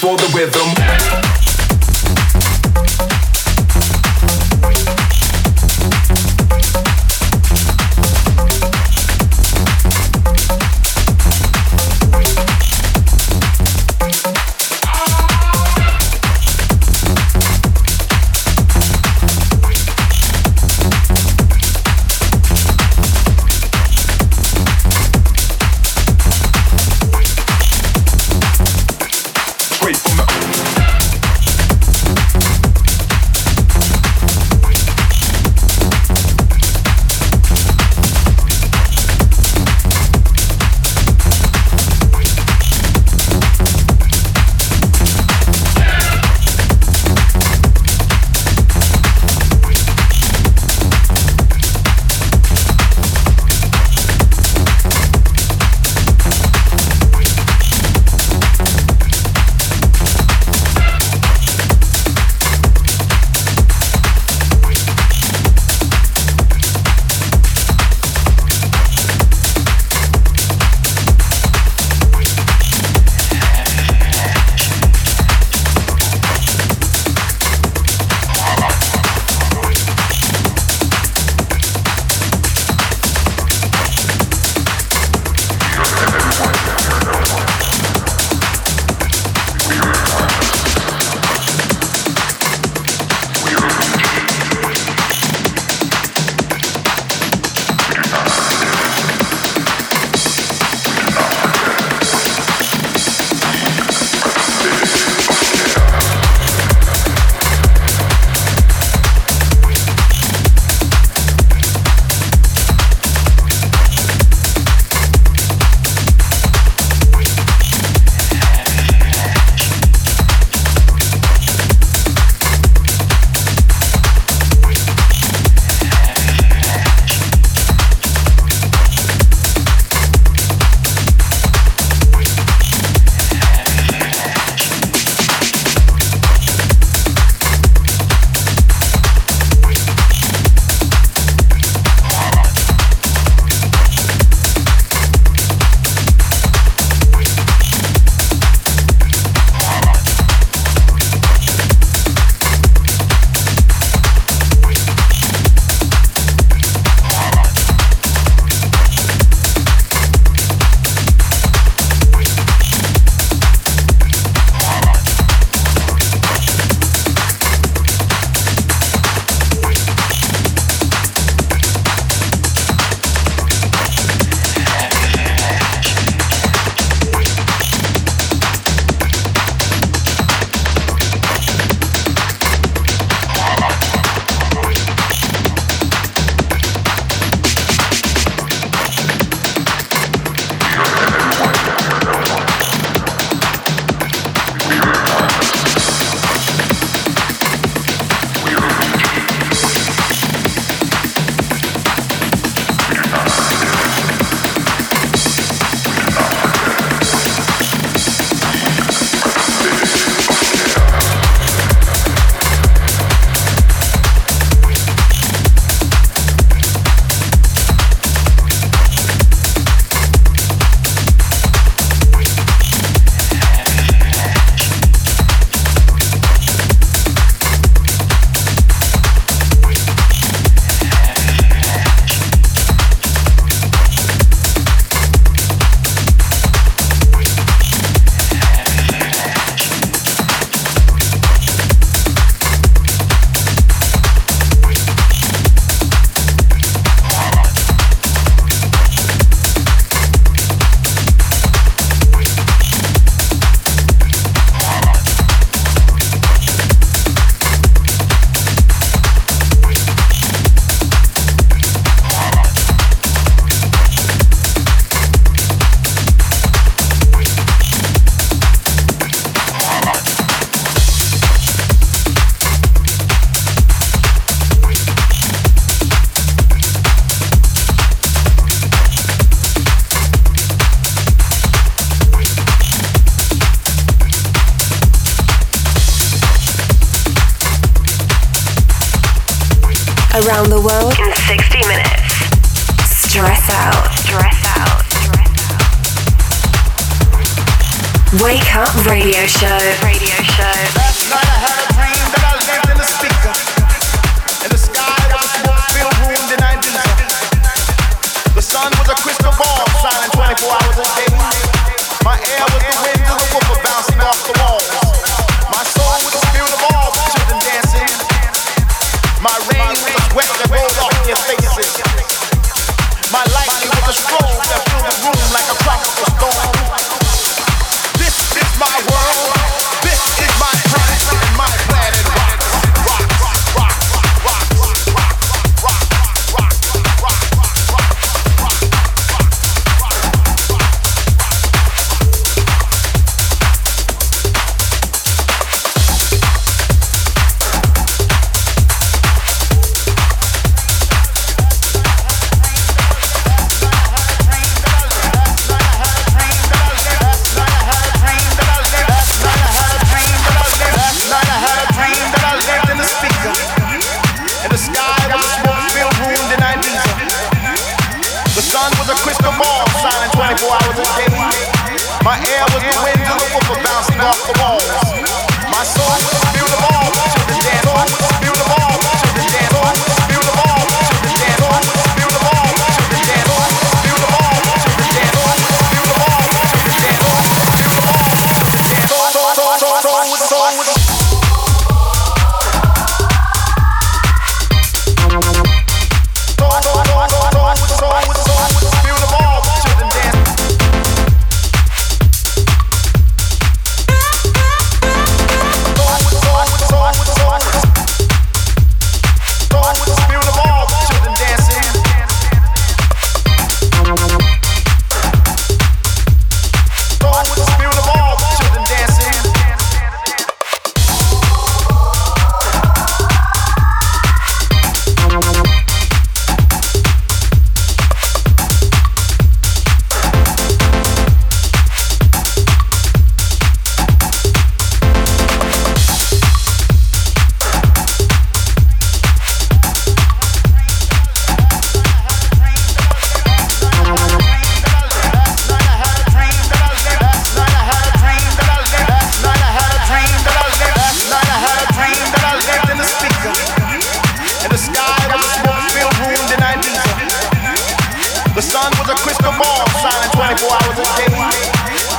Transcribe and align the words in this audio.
for 0.00 0.16
the 0.16 0.28
rhythm. 0.32 1.27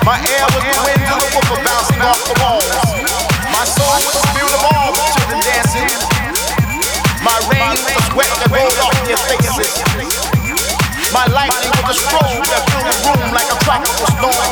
My 0.06 0.15
air 0.15 0.46
was 0.56 0.63
the 0.63 0.79
wind 0.84 1.03
and 1.03 1.20
the 1.20 1.29
whoop 1.36 1.60
bouncing 1.63 2.01
off 2.01 2.22
the 2.24 2.36
walls. 2.39 2.68
My 3.51 3.65
soul 3.65 4.00
was 4.00 4.13
the 4.15 4.24
spirit 4.32 4.53
of 4.56 4.63
all 4.72 4.91
children 4.96 5.39
dancing. 5.44 5.91
My 7.24 7.36
rain 7.51 7.75
was 7.75 7.84
the 7.84 8.03
sweat 8.12 8.32
that 8.39 8.50
rolled 8.51 8.79
off 8.79 8.96
their 9.03 9.20
faces. 9.27 9.72
My 11.12 11.25
lightning 11.27 11.72
was 11.75 11.86
the 11.91 11.98
strobe 12.00 12.46
that 12.48 12.63
filled 12.70 12.88
the 12.88 12.96
room 13.08 13.34
like 13.34 13.50
a 13.51 13.58
tropical 13.65 14.08
storm. 14.20 14.50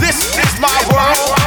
This 0.00 0.16
is 0.38 0.50
my 0.60 0.78
world. 0.92 1.39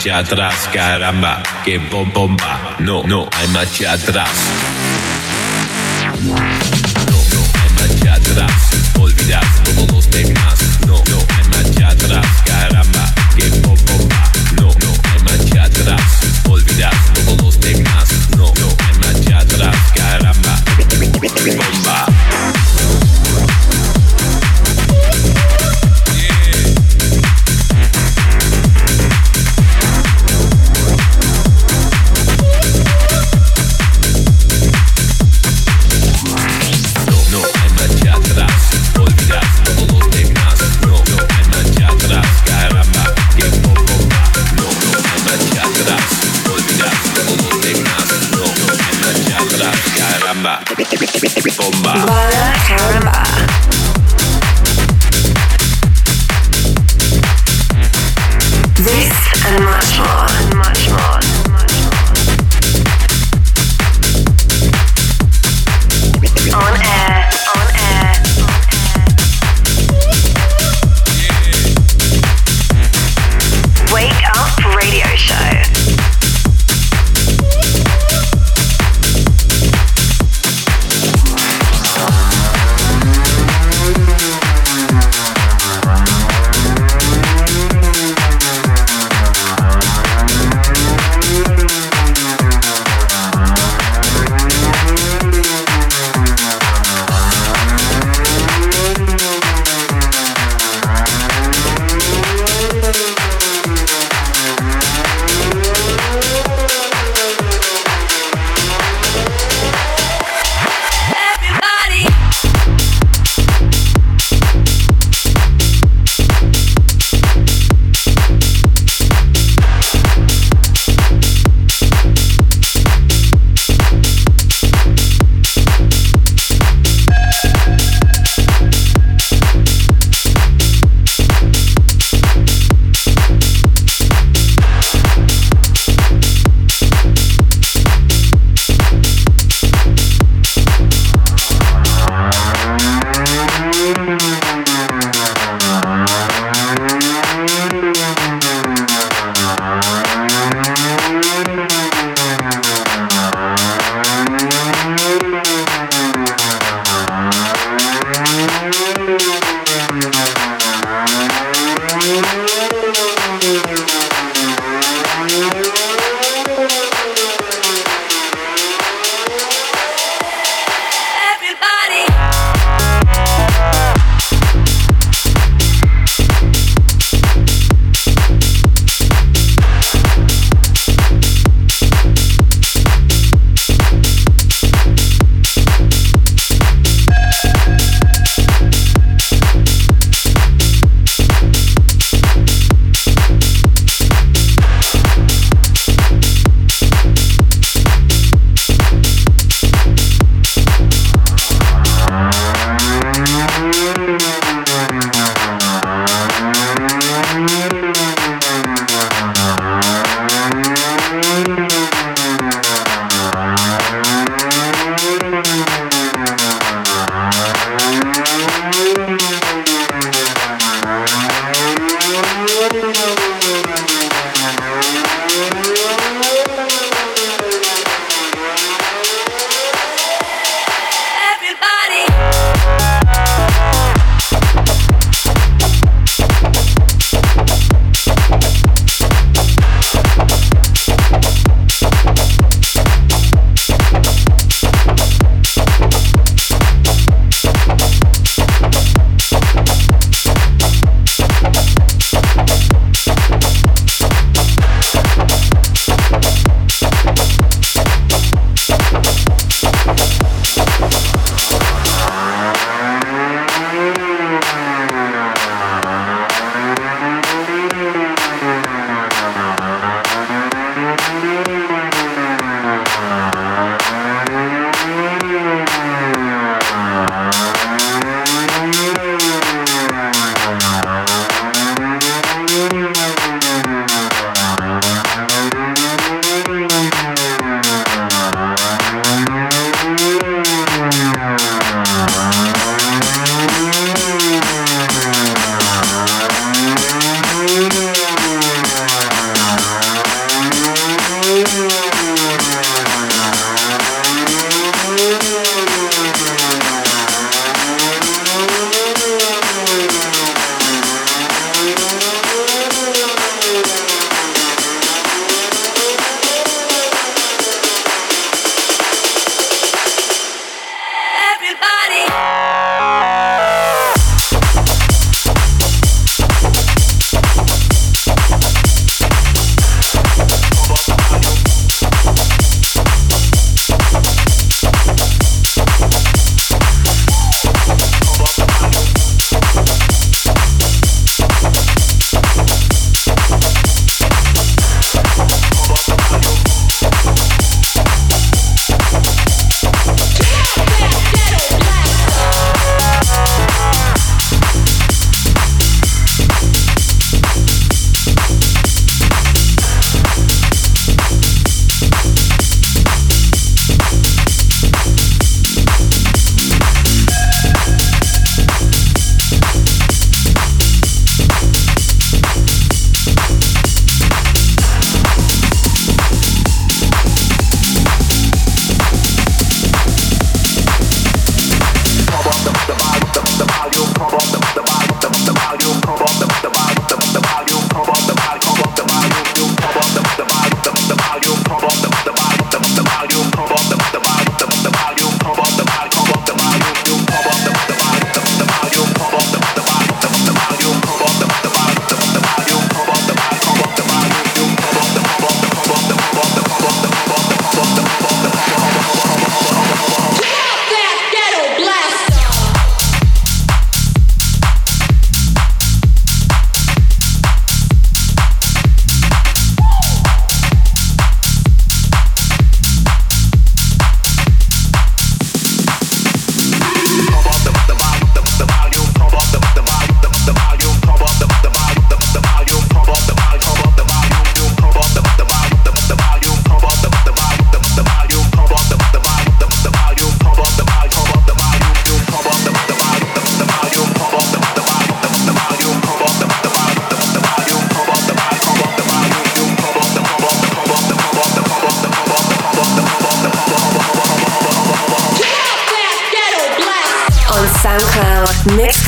marcha 0.00 0.18
atrás, 0.18 0.70
caramba, 0.72 1.42
que 1.62 1.76
bomba. 1.76 2.76
No, 2.78 3.02
no 3.02 3.28
hay 3.36 3.48
marcha 3.48 3.92
atrás. 3.92 4.79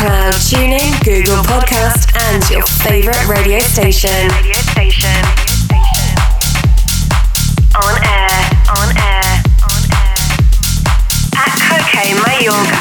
Mixcloud, 0.03 0.35
TuneIn, 0.51 1.05
Google 1.05 1.43
Podcast, 1.45 2.11
and 2.27 2.43
your 2.51 2.67
favorite 2.83 3.25
radio 3.29 3.61
station. 3.61 4.11
Radio 4.35 4.59
station. 4.75 5.23
On 7.79 7.95
air, 8.03 8.35
on 8.67 8.89
air, 8.99 9.31
on 9.63 9.83
air. 9.95 10.19
At 11.39 11.55
Coke 11.55 12.03
Mayorga, 12.19 12.72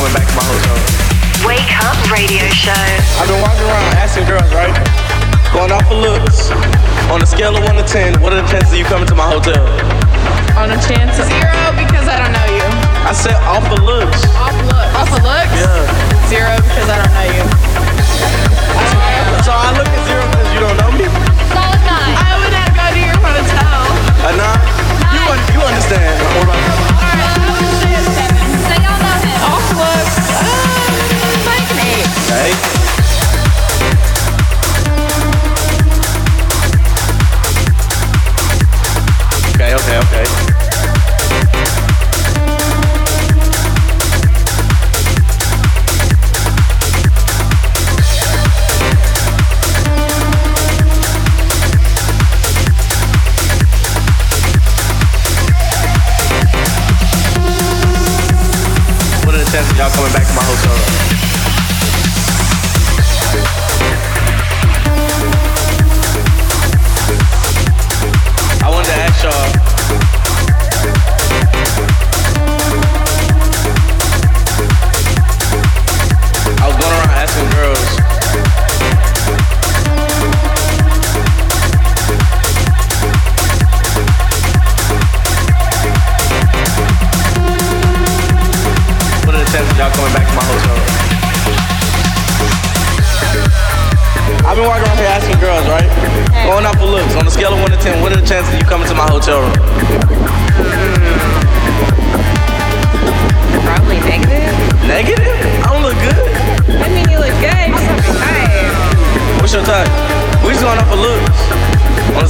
coming 0.00 0.16
back 0.16 0.24
to 0.24 0.36
my 0.40 0.46
hotel. 0.48 0.76
Wake 1.44 1.72
Up 1.84 1.98
Radio 2.08 2.48
Show. 2.48 2.72
I've 3.20 3.28
been 3.28 3.36
walking 3.44 3.68
around 3.68 3.92
asking 4.00 4.24
girls, 4.24 4.48
right? 4.56 4.72
Going 5.52 5.68
off 5.76 5.84
of 5.92 6.00
looks. 6.00 6.48
On 7.12 7.20
a 7.20 7.28
scale 7.28 7.52
of 7.52 7.60
1 7.68 7.76
to 7.76 7.84
10, 7.84 8.16
what 8.24 8.32
are 8.32 8.40
the 8.40 8.48
chances 8.48 8.72
of 8.72 8.78
you 8.80 8.88
coming 8.88 9.04
to 9.12 9.16
my 9.18 9.28
hotel? 9.28 9.60
On 10.56 10.72
a 10.72 10.80
chance 10.80 11.20
of 11.20 11.28
zero 11.28 11.52
because 11.76 12.08
I 12.08 12.16
don't 12.16 12.32
know 12.32 12.48
you. 12.48 12.64
I 13.04 13.12
said 13.12 13.36
off 13.44 13.68
of 13.68 13.84
looks. 13.84 14.24
Off 14.40 14.56
looks. 14.72 14.92
Off 14.96 15.10
of 15.12 15.20
looks? 15.20 15.52
Yeah. 15.52 15.84
Zero 16.32 16.48
because 16.64 16.88
I 16.88 16.96
don't 17.04 17.12
know 17.12 17.28
you. 17.36 17.44
So 19.44 19.52
I 19.52 19.68
look 19.76 19.84
at 19.88 20.00
zero 20.08 20.24
because 20.32 20.48
you 20.56 20.60
don't 20.64 20.78
know 20.80 20.92
me? 20.96 21.06
Solid 21.52 21.82
nine. 21.84 22.16
I 22.16 22.40
would 22.40 22.52
not 22.56 22.72
go 22.72 22.86
to 22.88 23.00
your 23.04 23.20
hotel. 23.20 23.84
Uh, 24.16 24.28
a 24.28 24.32
nine? 24.32 24.64
You, 25.12 25.20
un- 25.28 25.44
you 25.52 25.60
understand. 25.60 26.79
Okay, 39.70 39.78
okay, 39.78 39.98
okay. 39.98 40.50
Y'all 59.76 59.90
coming 59.90 60.12
back 60.12 60.26
to 60.26 60.34
my 60.34 60.42
hotel 60.42 61.14
room? 61.14 61.19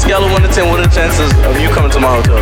Scale 0.01 0.25
of 0.25 0.33
1 0.33 0.41
to 0.41 0.49
10, 0.49 0.65
what 0.73 0.81
are 0.81 0.89
the 0.89 0.95
chances 0.97 1.29
of 1.45 1.61
you 1.61 1.69
coming 1.69 1.93
to 1.93 2.01
my 2.01 2.09
hotel? 2.09 2.41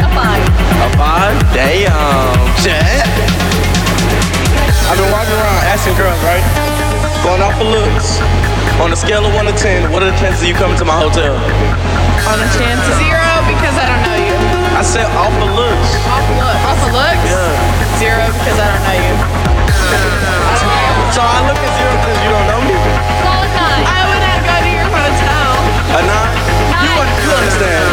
A 0.00 0.08
five. 0.16 0.40
A 0.80 0.88
5? 0.96 1.52
Damn. 1.52 2.40
Shit. 2.64 2.80
I've 4.88 4.96
been 4.96 5.12
walking 5.12 5.36
around 5.36 5.60
asking 5.68 6.00
girls, 6.00 6.16
right? 6.24 6.40
Going 7.20 7.44
off 7.44 7.60
of 7.60 7.68
looks. 7.68 8.16
On 8.80 8.88
a 8.88 8.96
scale 8.96 9.20
of 9.20 9.36
1 9.36 9.44
to 9.44 9.52
10, 9.52 9.92
what 9.92 10.00
are 10.02 10.08
the 10.08 10.16
chances 10.16 10.40
of 10.40 10.48
you 10.48 10.56
coming 10.56 10.80
to 10.80 10.88
my 10.88 10.96
hotel? 10.96 11.36
On 12.24 12.40
a 12.40 12.48
chance 12.56 12.80
of 12.88 12.96
zero 12.96 13.28
because 13.52 13.76
I 13.76 13.84
don't 13.84 14.00
know 14.00 14.16
you. 14.16 14.32
I 14.80 14.80
said 14.80 15.04
off 15.12 15.36
of 15.36 15.52
looks. 15.52 15.90
Off 16.08 16.24
looks. 16.40 16.64
Off 16.64 16.80
of 16.88 16.92
looks? 16.96 17.28
Yeah. 17.28 18.00
Zero 18.00 18.24
because 18.32 18.56
I 18.56 18.64
don't 18.64 18.80
know 18.80 18.96
you. 18.96 19.12
So 21.12 21.20
I 21.20 21.44
look 21.44 21.60
at 21.60 21.72
zero 21.76 21.92
because 22.00 22.18
you 22.24 22.30
don't 22.32 22.48
know 22.48 22.59
of 27.62 27.90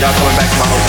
y'all 0.00 0.12
coming 0.12 0.36
back 0.36 0.50
to 0.50 0.58
my 0.58 0.66
hotel 0.66 0.85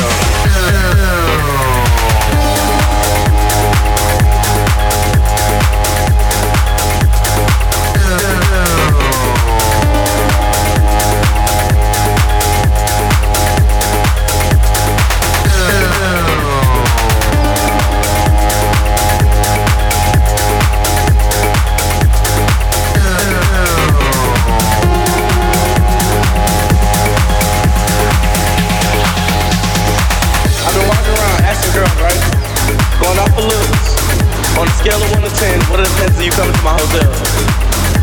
scale 34.87 35.03
of 35.03 35.19
1 35.19 35.27
to 35.27 35.33
10, 35.35 35.67
what 35.67 35.83
are 35.83 35.83
the 35.83 35.95
chances 35.99 36.15
of 36.15 36.23
you 36.23 36.31
coming 36.31 36.55
to 36.55 36.63
my 36.63 36.71
hotel? 36.71 37.11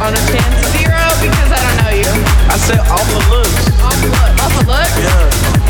on 0.04 0.12
a 0.12 0.20
chance 0.28 0.52
zero 0.76 1.00
because 1.16 1.48
I 1.48 1.60
don't 1.64 1.78
know 1.80 1.92
you. 1.96 2.12
I 2.52 2.60
said 2.60 2.76
off 2.92 3.08
of 3.08 3.24
looks. 3.32 3.72
Off 3.80 3.96
the 4.04 4.12
looks. 4.12 4.36
Off 4.44 4.52
of 4.52 4.68
looks? 4.68 4.92
Yeah. 5.00 5.16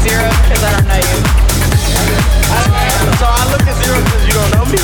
Zero 0.02 0.26
because 0.42 0.58
I 0.66 0.70
don't 0.74 0.88
know 0.90 0.98
you. 0.98 1.18
So 3.14 3.26
I 3.30 3.46
look 3.54 3.62
at 3.62 3.78
zero 3.78 3.94
because 4.02 4.26
you 4.26 4.34
don't 4.34 4.50
know 4.58 4.66
me? 4.66 4.80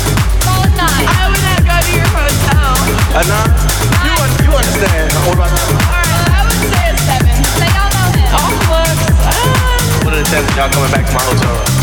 Solid 0.47 0.71
nine. 0.79 1.03
I 1.03 1.27
would 1.27 1.43
not 1.43 1.61
go 1.67 1.75
to 1.83 1.91
your 1.99 2.07
hotel. 2.15 2.79
A 3.11 3.21
9? 3.27 4.07
You, 4.07 4.13
un- 4.15 4.35
you 4.47 4.51
understand. 4.55 5.11
What 5.27 5.35
about 5.35 5.51
you? 5.51 5.67
Alright, 5.83 6.31
I 6.31 6.47
would 6.47 6.63
say 6.71 6.83
a 6.87 6.95
seven. 6.95 7.35
So 7.59 7.65
y'all 7.75 7.91
know 7.91 8.07
him. 8.15 8.39
Off 8.39 8.55
looks. 8.71 9.03
Uh, 9.19 10.07
What 10.07 10.15
are 10.15 10.23
the 10.23 10.27
chances 10.31 10.55
y'all 10.55 10.71
coming 10.71 10.95
back 10.95 11.03
to 11.03 11.11
my 11.11 11.23
hotel 11.27 11.80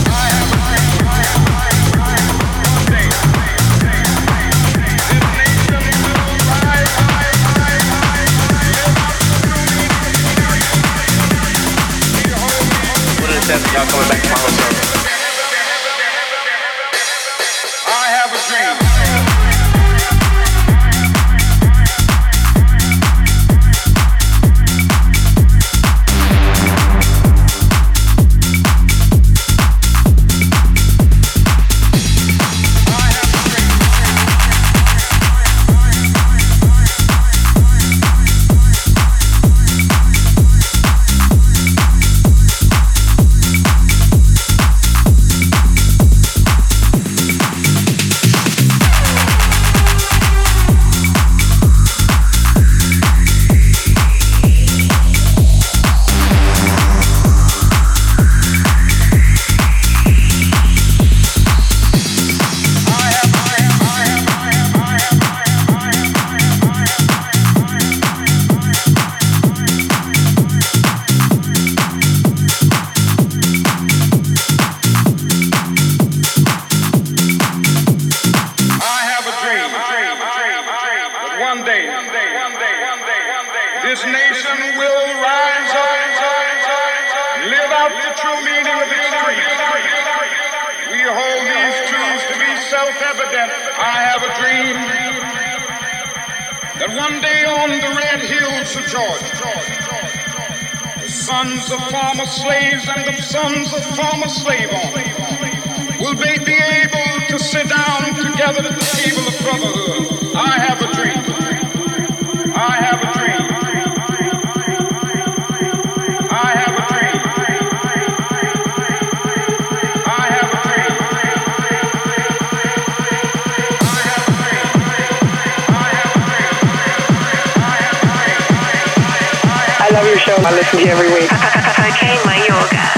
I 130.46 130.54
listen 130.54 130.78
to 130.78 130.84
you 130.84 130.90
every 130.90 131.08
week. 131.08 131.28
I, 131.32 132.22
my 132.24 132.36
yoga. 132.46 132.97